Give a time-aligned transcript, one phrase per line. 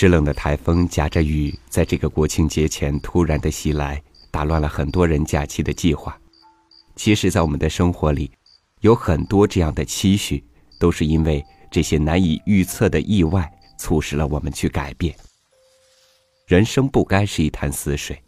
[0.00, 4.00] 湿冷的台风夹着雨，在这个国庆节前突然的袭来，
[4.30, 6.16] 打乱了很多人假期的计划。
[6.94, 8.30] 其实，在我们的生活里，
[8.80, 10.44] 有很多这样的期许，
[10.78, 15.12] 都是因为这些难以预测的意外，促使了我们去改变。
[16.46, 18.22] 人生不该是一潭死水，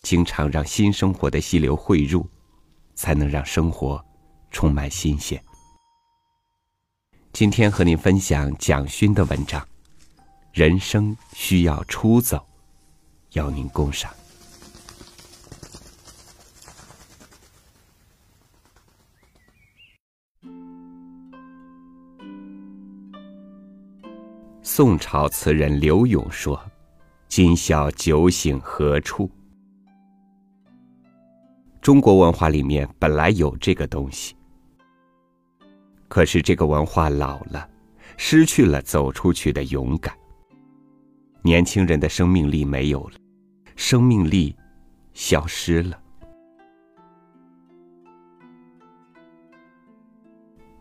[0.00, 2.26] 经常让新生活的溪流汇入，
[2.94, 4.02] 才能让生活
[4.50, 5.38] 充满新鲜。
[7.34, 9.62] 今天和您分享蒋勋的文章。
[10.52, 12.44] 人生需要出走，
[13.32, 14.12] 邀您共赏。
[24.60, 26.60] 宋朝词人刘永说
[27.28, 29.30] ：“今宵酒醒何处？”
[31.80, 34.34] 中国文化里面本来有这个东西，
[36.08, 37.68] 可是这个文化老了，
[38.16, 40.19] 失去了走出去的勇敢。
[41.42, 43.14] 年轻人的生命力没有了，
[43.74, 44.54] 生命力
[45.14, 45.98] 消失了。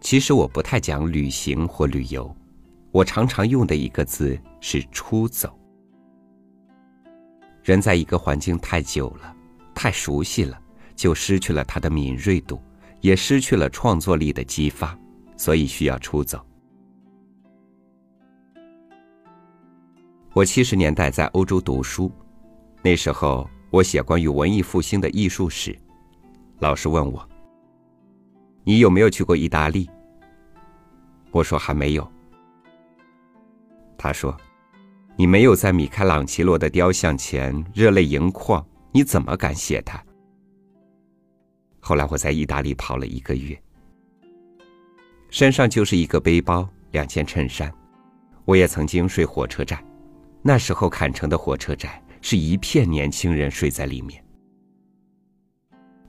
[0.02, 2.36] 其实我不太讲旅行或旅游，
[2.92, 5.58] 我常常用的一个字是“出走”。
[7.64, 9.34] 人在一个环境太久了，
[9.74, 10.60] 太熟悉了，
[10.96, 12.62] 就失去了他的敏锐度，
[13.00, 14.98] 也失去了创作力的激发，
[15.38, 16.46] 所以需要出走。
[20.34, 22.12] 我七十年代在欧洲读书，
[22.84, 25.78] 那时候我写关于文艺复兴的艺术史。
[26.60, 27.28] 老师问我
[28.64, 29.90] ：“你有没有去过意大利？”
[31.32, 32.08] 我说：“还没有。”
[33.98, 34.38] 他说
[35.18, 40.02] ：“你没有在米开朗基罗的雕像前热泪盈眶，你怎么敢写他？”
[41.82, 43.60] 后来我在意大利跑了一个月，
[45.32, 47.74] 身上就是一个背包、两件衬衫。
[48.46, 49.84] 我也曾经睡火车站。
[50.42, 54.24] 那时候坎城的火车站是一片年轻人睡在里面。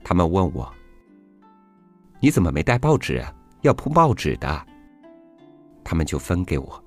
[0.03, 0.71] 他们问我
[2.19, 3.33] ：“你怎么没带报纸啊？
[3.61, 4.67] 要铺报纸的。”
[5.83, 6.83] 他们就分给我。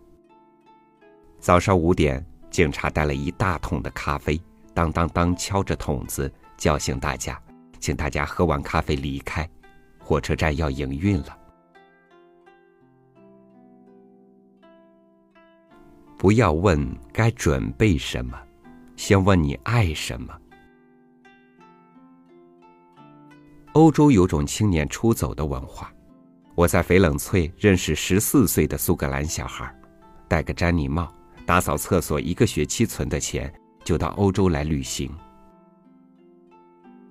[1.38, 4.40] 早上五点，警察带了一大桶的咖啡，
[4.72, 7.40] 当当当敲着桶子叫醒大家，
[7.78, 9.48] 请大家喝完咖啡离开，
[9.98, 11.38] 火车站要营运了。
[16.16, 18.38] 不要问该准备什么，
[18.96, 20.32] 先问你爱什么。
[23.72, 25.92] 欧洲有种青年出走的文化，
[26.54, 29.74] 我在翡冷翠认识十四岁的苏格兰小孩，
[30.28, 31.12] 戴个詹妮帽，
[31.44, 35.10] 打扫厕所一个学期存的钱，就到欧洲来旅行。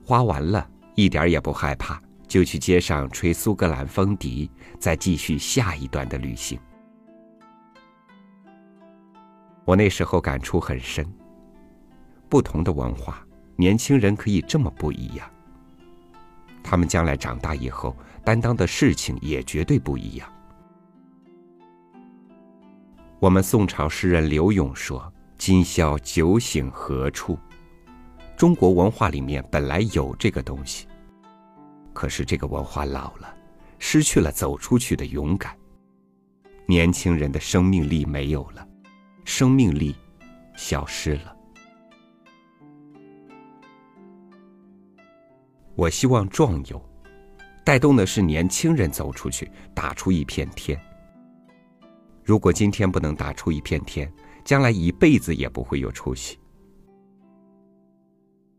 [0.06, 4.50] 花完了，一点也不害怕，就去街上吹苏格兰风笛，
[4.80, 6.58] 再继续下一段的旅行。
[9.66, 11.06] 我那时候感触很深。
[12.29, 13.25] 不同的文化，
[13.56, 15.29] 年轻人可以这么不一样。
[16.63, 20.28] 他们将来长大以后，担当的事情也绝对不一样。
[23.19, 27.38] 我们宋朝诗人刘永说：“今宵酒醒何处？”
[28.35, 30.88] 中国文化里面本来有这个东西，
[31.94, 33.34] 可是这个文化老了，
[33.78, 35.56] 失去了走出去的勇敢。
[36.66, 38.68] 年轻人的生命力没有了。
[39.25, 39.95] 生命力
[40.56, 41.35] 消失了。
[45.75, 46.79] 我希望壮游，
[47.66, 50.79] 带动的是年轻人走出去，打出一片天。
[52.23, 54.12] 如果今天不能打出一片天，
[54.45, 56.38] 将来一辈子也不会有出息。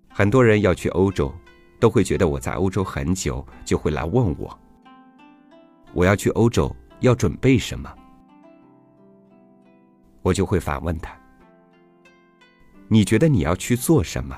[0.08, 1.32] 很多人要去欧洲，
[1.80, 4.58] 都会觉得我在欧洲很久，就会来问我：
[5.92, 7.92] 我要去欧洲，要准备什么？
[10.24, 11.14] 我就会反问他
[12.88, 14.34] ：“你觉得你要去做什么？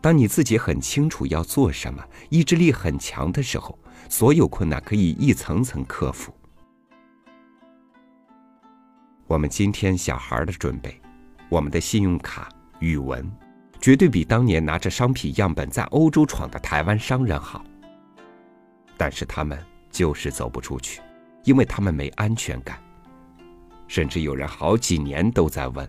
[0.00, 6.32] 当你自己很清楚要做什么，意志力很强的时候，所有困难可以一层层克服。
[9.26, 10.98] 我们今天小孩的准备，
[11.50, 12.48] 我们的信用卡、
[12.78, 13.30] 语文，
[13.78, 17.62] 绝对比当年拿着商品样本在欧洲闯的台湾商人好。
[18.96, 19.58] 但是他们
[19.90, 21.02] 就是走不出去，
[21.44, 22.82] 因为他们没安全感。”
[23.86, 25.88] 甚至有人好几年都在问，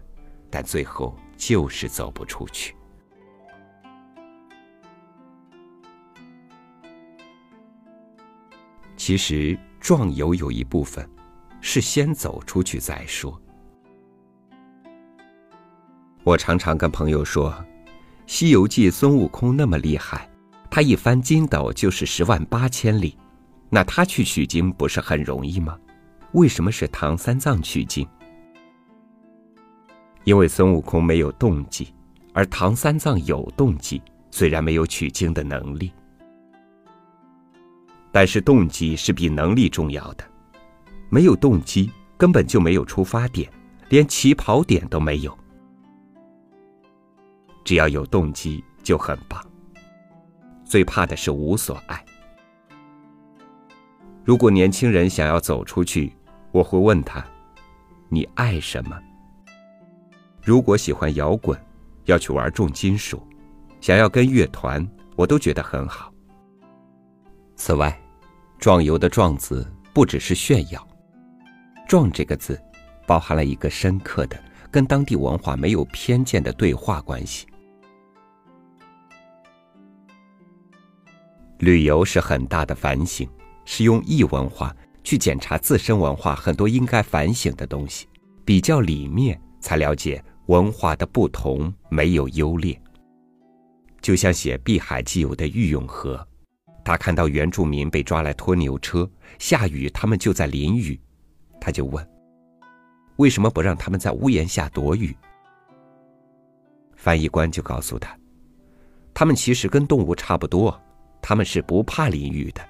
[0.50, 2.76] 但最后就是走不出去。
[8.98, 11.08] 其实壮游有一部分
[11.62, 13.40] 是先走出去再说。
[16.24, 17.52] 我常常跟朋友说，
[18.26, 20.28] 《西游记》孙悟空那么厉害，
[20.72, 23.16] 他一翻筋斗就是十万八千里，
[23.70, 25.78] 那他去取经不是很容易吗？
[26.36, 28.06] 为什么是唐三藏取经？
[30.26, 31.94] 因为孙悟空没有动机，
[32.34, 34.02] 而唐三藏有动机，
[34.32, 35.94] 虽然没有取经的能力，
[38.12, 40.26] 但是动机是比能力重要的。
[41.10, 43.50] 没有动机，根本就没有出发点，
[43.88, 45.36] 连起跑点都没有。
[47.64, 49.42] 只要有动机就很棒。
[50.66, 52.04] 最怕的是无所爱。
[54.26, 56.12] 如果年轻人想要走出去，
[56.56, 57.22] 我会问他
[58.08, 58.98] ：“你爱什么？”
[60.42, 61.60] 如果喜欢摇滚，
[62.06, 63.22] 要去玩重金属，
[63.82, 64.88] 想要跟乐团，
[65.18, 66.14] 我都觉得很好。
[67.58, 68.02] 此外
[68.58, 70.88] ，“壮游”的“壮”字不只是炫耀
[71.90, 72.58] ，“壮”这个字
[73.06, 74.42] 包含了一个深刻的、
[74.72, 77.46] 跟当地文化没有偏见的对话关系。
[81.58, 83.30] 旅游是很大的反省。
[83.68, 84.72] 是用异文化
[85.06, 88.08] 去检查自身文化很多应该反省的东西，
[88.44, 92.78] 比较里面才了解文化的不同，没有优劣。
[94.02, 96.28] 就像写《碧海记游》的郁永河，
[96.84, 99.08] 他看到原住民被抓来拖牛车，
[99.38, 101.00] 下雨他们就在淋雨，
[101.62, 102.06] 他就问：
[103.18, 105.16] 为什么不让他们在屋檐下躲雨？
[106.96, 108.18] 翻译官就告诉他，
[109.14, 110.82] 他们其实跟动物差不多，
[111.22, 112.68] 他们是不怕淋雨的。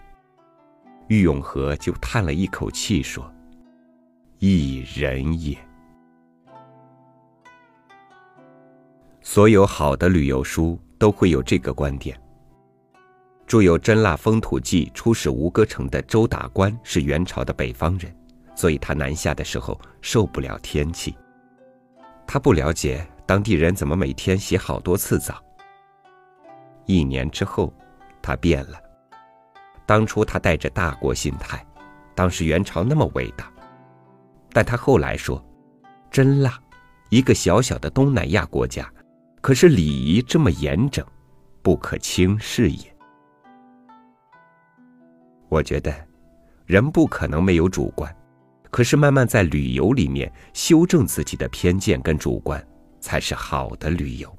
[1.08, 3.32] 郁永河就叹了一口气说
[4.40, 5.58] ：“一人也。”
[9.22, 12.20] 所有好的旅游书都会有这个观点。
[13.46, 18.16] 著有《真腊风土记》出使吴哥城的周达观是元朝的北方人，
[18.56, 21.16] 所以他南下的时候受不了天气。
[22.26, 25.40] 他不了解当地人怎么每天洗好多次澡。
[26.88, 27.72] 一年之后，
[28.22, 28.80] 他变了。
[29.86, 31.66] 当初他带着大国心态，
[32.16, 33.52] 当时元朝那么伟大，
[34.52, 35.44] 但他后来说，
[36.10, 36.60] 真辣，
[37.10, 38.92] 一个小小的东南亚国家，
[39.42, 41.06] 可是礼仪这么严整，
[41.62, 42.96] 不可轻视也。
[45.50, 45.94] 我觉得，
[46.66, 48.14] 人不可能没有主观，
[48.72, 52.66] 可是慢慢在旅游里面修正自己的偏见跟主观，
[53.00, 54.36] 才是好的旅游。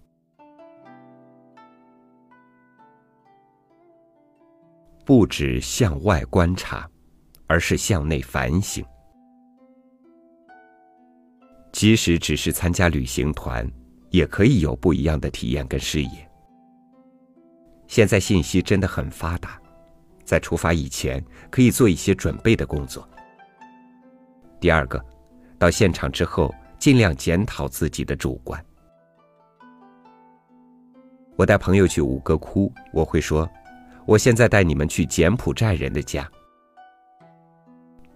[5.07, 6.91] 不止向外观察，
[7.47, 8.85] 而是向内反省。
[11.71, 13.65] 即使只是参加旅行团，
[14.11, 16.29] 也可以有不一样的体验跟视野。
[17.87, 19.63] 现在信息真的很发达，
[20.25, 23.09] 在出发以前可以做一些准备的工作。
[24.59, 25.01] 第二个，
[25.57, 28.61] 到现场之后尽量检讨自己的主观。
[31.37, 33.49] 我带朋友去吴哥窟，我会说。
[34.07, 36.31] 我现在带你们去柬埔寨人的家，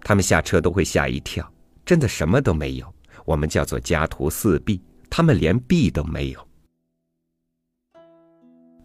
[0.03, 1.45] 他们下车都会吓一跳，
[1.85, 2.95] 真的什么都没有。
[3.25, 6.49] 我们叫做家徒四壁，他们连壁都没有。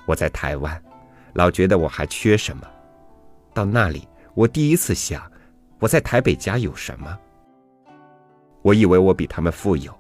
[0.08, 0.84] 我在台湾，
[1.34, 2.64] 老觉得我还缺什么，
[3.54, 5.32] 到那里，我第一次想，
[5.80, 7.16] 我在台北家有什么？
[8.64, 9.96] 我以为我比他们富有，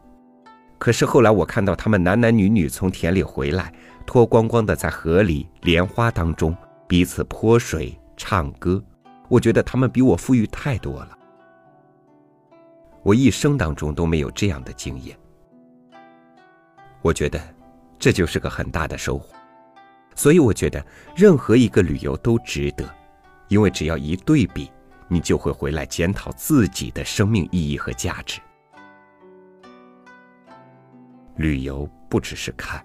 [0.79, 3.71] 可是后来我看到他们男男女女从田里回来，
[4.07, 6.55] 脱光光的在河里莲花当中。
[6.87, 8.83] 彼此泼水、唱歌，
[9.27, 11.17] 我觉得他们比我富裕太多了。
[13.01, 15.17] 我一生当中都没有这样的经验。
[17.01, 17.39] 我觉得
[17.99, 19.35] 这就是个很大的收获，
[20.15, 20.83] 所以我觉得
[21.15, 22.83] 任何一个旅游都值得，
[23.47, 24.71] 因为只要一对比，
[25.07, 28.39] 你就会回来检讨自己的生命意义和价值。
[31.37, 32.83] 旅游不只是看，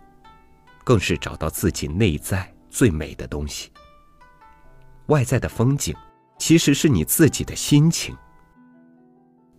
[0.85, 3.71] 更是找到自己内在最美的东西。
[5.11, 5.93] 外在的风景，
[6.39, 8.17] 其实是你自己的心情。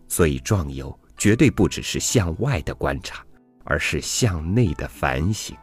[0.08, 3.22] 所以，壮游绝对不只是向外的观察，
[3.66, 5.56] 而是向内的反省。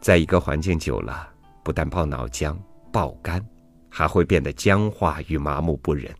[0.00, 1.28] 在一个环境久了，
[1.62, 2.56] 不但爆脑浆、
[2.90, 3.46] 爆肝，
[3.90, 6.10] 还会变得僵化与麻木不仁。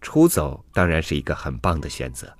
[0.00, 2.32] 出走当然是一个很棒的选择。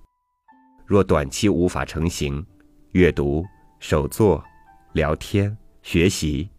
[0.87, 2.44] 若短期无法成行，
[2.92, 3.44] 阅读、
[3.80, 4.44] 手作。
[4.92, 6.50] 聊天、学习、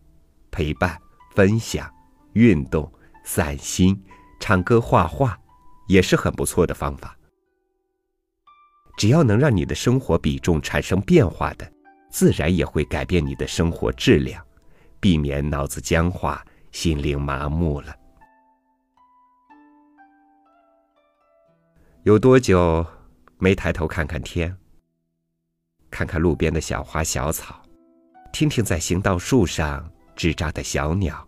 [0.49, 0.99] 陪伴、
[1.35, 1.91] 分享、
[2.33, 2.91] 运动、
[3.23, 4.01] 散心、
[4.39, 5.39] 唱歌、画画，
[5.87, 7.15] 也是很不错的方法。
[8.97, 11.71] 只要能让你的生活比重产生变化的，
[12.09, 14.43] 自然也会改变你的生活质量，
[14.99, 17.95] 避免脑子僵化、心灵麻木了。
[22.03, 22.85] 有多久
[23.37, 24.55] 没抬头看看天，
[25.89, 27.62] 看看路边的小花小草？
[28.33, 29.87] 听听在行道树上
[30.17, 31.23] 吱喳的小鸟，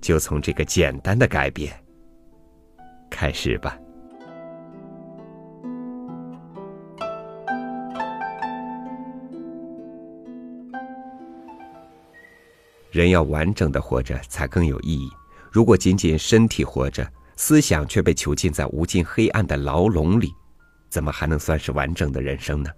[0.00, 1.78] 就从这个简单的改变，
[3.10, 3.78] 开始吧。
[12.90, 15.06] 人要完整的活着才更有意义。
[15.52, 20.32] 如果仅仅身体活着，思想却被囚禁在无尽黑暗的牢笼里，
[20.88, 22.70] 怎么还能算是完整的人生呢？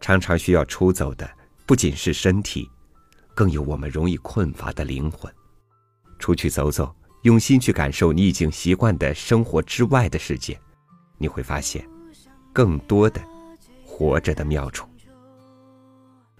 [0.00, 1.28] 常常需要出走的
[1.66, 2.70] 不仅是身体，
[3.34, 5.32] 更有我们容易困乏的灵魂。
[6.18, 10.58] 出去走走，用心去感受你已经习惯的生活之外的世界，
[11.16, 11.86] 你会发现
[12.52, 13.20] 更多的
[13.84, 14.88] 活着的妙处。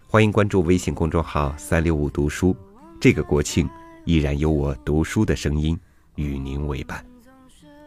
[0.07, 2.57] 欢迎关注微信公众号“三六五读书”，
[2.99, 3.69] 这个国庆
[4.05, 5.79] 依然有我读书的声音
[6.15, 7.05] 与您为伴。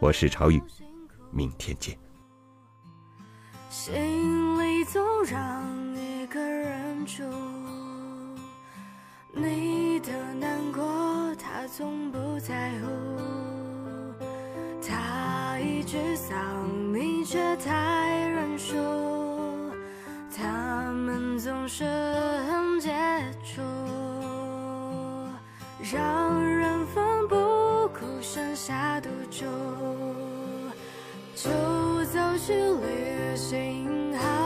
[0.00, 0.62] 我是朝雨，
[1.32, 1.98] 明天见。
[4.82, 5.62] 心里总让
[5.94, 7.22] 一个人住，
[9.32, 10.82] 你的难过
[11.36, 12.88] 他从不在乎，
[14.84, 16.36] 他一直丧，
[16.92, 18.74] 你却太认输，
[20.36, 22.90] 他们总是很接
[23.44, 23.62] 触，
[25.94, 27.36] 让人奋不
[27.88, 29.44] 顾身下赌注，
[31.36, 34.41] 就走去旅行好。